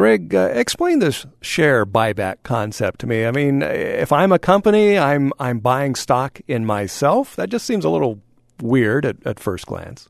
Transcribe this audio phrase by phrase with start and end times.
[0.00, 3.26] Greg, uh, explain this share buyback concept to me.
[3.26, 7.36] I mean, if I'm a company, I'm I'm buying stock in myself.
[7.36, 8.22] That just seems a little
[8.62, 10.08] weird at, at first glance.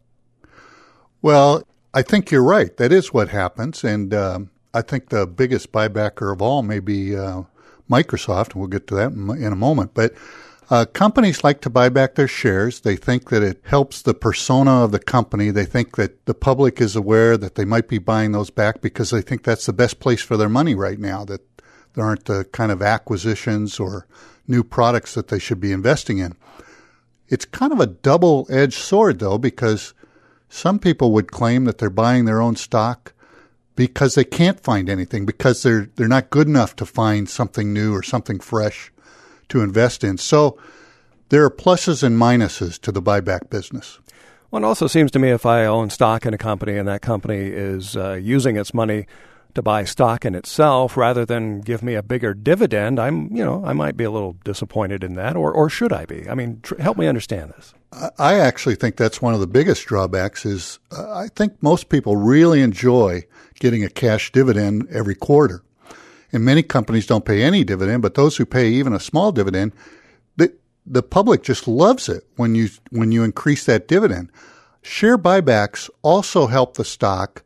[1.23, 2.77] Well, I think you're right.
[2.77, 7.17] That is what happens, and um, I think the biggest buybacker of all may be
[7.17, 7.43] uh,
[7.91, 9.93] Microsoft, and we'll get to that in a moment.
[9.93, 10.15] But
[10.71, 12.81] uh, companies like to buy back their shares.
[12.81, 15.51] They think that it helps the persona of the company.
[15.51, 19.11] They think that the public is aware that they might be buying those back because
[19.11, 21.41] they think that's the best place for their money right now, that
[21.95, 24.07] there aren't the kind of acquisitions or
[24.47, 26.37] new products that they should be investing in.
[27.29, 29.93] It's kind of a double edged sword, though, because
[30.49, 33.13] some people would claim that they're buying their own stock
[33.75, 37.93] because they can't find anything, because they're, they're not good enough to find something new
[37.93, 38.93] or something fresh
[39.51, 40.19] to invest in.
[40.19, 40.59] So
[41.29, 43.99] there are pluses and minuses to the buyback business.
[44.51, 47.03] Well, it also seems to me if I own stock in a company and that
[47.03, 49.07] company is uh, using its money
[49.55, 53.65] to buy stock in itself rather than give me a bigger dividend, I'm, you know,
[53.65, 56.29] I might be a little disappointed in that, or, or should I be?
[56.29, 57.75] I mean, tr- help me understand this.
[58.19, 62.17] I actually think that's one of the biggest drawbacks is uh, I think most people
[62.17, 63.25] really enjoy
[63.59, 65.63] getting a cash dividend every quarter.
[66.33, 69.73] And many companies don't pay any dividend, but those who pay even a small dividend,
[70.37, 70.53] the,
[70.87, 74.31] the public just loves it when you, when you increase that dividend.
[74.83, 77.43] Share buybacks also help the stock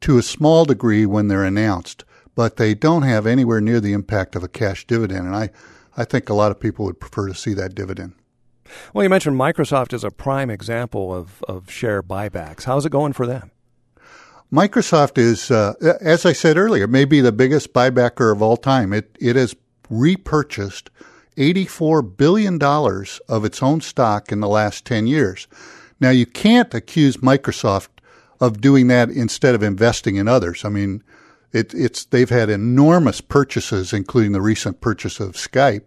[0.00, 4.34] to a small degree when they're announced, but they don't have anywhere near the impact
[4.34, 5.26] of a cash dividend.
[5.26, 5.50] And I,
[5.96, 8.14] I think a lot of people would prefer to see that dividend.
[8.94, 12.64] Well, you mentioned Microsoft as a prime example of, of share buybacks.
[12.64, 13.50] How's it going for them?
[14.52, 18.92] Microsoft is, uh, as I said earlier, maybe the biggest buybacker of all time.
[18.92, 19.56] It it has
[19.88, 20.90] repurchased
[21.36, 25.48] $84 billion of its own stock in the last 10 years.
[26.00, 27.88] Now, you can't accuse Microsoft
[28.40, 30.64] of doing that instead of investing in others.
[30.64, 31.02] I mean,
[31.52, 35.84] it, it's they've had enormous purchases, including the recent purchase of Skype.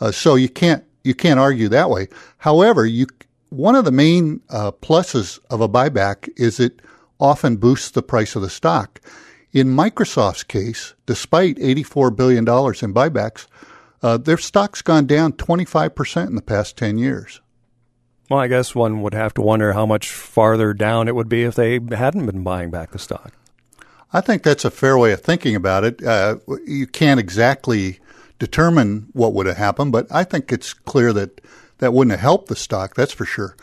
[0.00, 2.08] Uh, so you can't you can't argue that way.
[2.38, 3.06] However, you
[3.50, 6.80] one of the main uh, pluses of a buyback is it
[7.22, 9.00] often boosts the price of the stock.
[9.52, 12.44] In Microsoft's case, despite $84 billion in
[12.92, 13.46] buybacks,
[14.02, 17.40] uh, their stock's gone down 25% in the past 10 years.
[18.28, 21.44] Well, I guess one would have to wonder how much farther down it would be
[21.44, 23.32] if they hadn't been buying back the stock.
[24.12, 26.02] I think that's a fair way of thinking about it.
[26.02, 28.00] Uh, you can't exactly
[28.38, 31.40] determine what would have happened, but I think it's clear that
[31.78, 33.56] that wouldn't have helped the stock, that's for sure.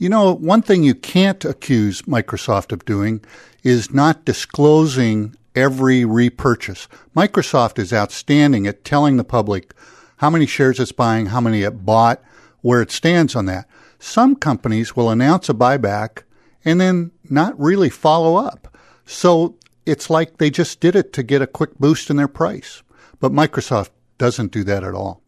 [0.00, 3.20] You know, one thing you can't accuse Microsoft of doing
[3.64, 6.86] is not disclosing every repurchase.
[7.16, 9.74] Microsoft is outstanding at telling the public
[10.18, 12.22] how many shares it's buying, how many it bought,
[12.60, 13.68] where it stands on that.
[13.98, 16.22] Some companies will announce a buyback
[16.64, 18.78] and then not really follow up.
[19.04, 22.84] So it's like they just did it to get a quick boost in their price.
[23.18, 25.22] But Microsoft doesn't do that at all.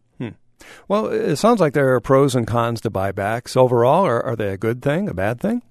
[0.87, 3.55] Well, it sounds like there are pros and cons to buybacks.
[3.55, 5.61] Overall, are, are they a good thing, a bad thing?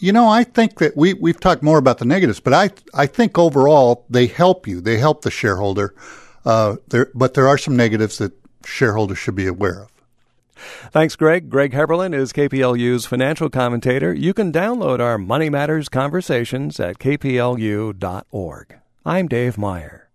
[0.00, 3.06] You know, I think that we, we've talked more about the negatives, but I, I
[3.06, 4.80] think overall they help you.
[4.80, 5.94] They help the shareholder.
[6.44, 8.32] Uh, there, but there are some negatives that
[8.64, 9.90] shareholders should be aware of.
[10.90, 11.50] Thanks, Greg.
[11.50, 14.12] Greg Heberlein is KPLU's financial commentator.
[14.12, 18.78] You can download our Money Matters conversations at kplu.org.
[19.04, 20.07] I'm Dave Meyer.